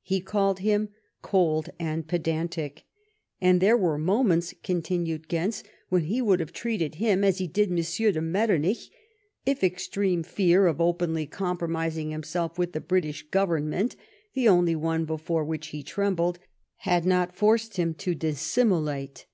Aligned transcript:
He 0.00 0.22
called 0.22 0.60
him" 0.60 0.88
cold 1.20 1.68
and 1.78 2.08
pedantic," 2.08 2.84
"and 3.42 3.60
there 3.60 3.76
were 3.76 3.98
moments,' 3.98 4.54
continued 4.62 5.28
Geutz," 5.28 5.62
when 5.90 6.04
he 6.04 6.22
would 6.22 6.40
have 6.40 6.54
treated 6.54 6.94
him 6.94 7.22
as 7.22 7.36
he 7.36 7.46
did 7.46 7.68
M. 7.68 7.76
de 7.84 8.22
Metternich, 8.22 8.90
if 9.44 9.62
extreme 9.62 10.22
fear 10.22 10.66
of 10.66 10.80
openly 10.80 11.26
compromising 11.26 12.10
himself 12.10 12.58
with 12.58 12.72
the 12.72 12.80
British 12.80 13.28
Govcruiueut 13.28 13.96
(the 14.32 14.48
only 14.48 14.74
one 14.76 15.04
before 15.04 15.44
which 15.44 15.66
he 15.66 15.82
trembled) 15.82 16.38
had 16.88 17.04
not 17.04 17.36
forced 17.36 17.76
him 17.76 17.92
to 17.96 18.14
dissimulate." 18.14 19.26